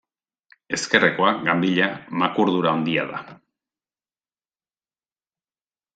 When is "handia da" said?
2.79-3.21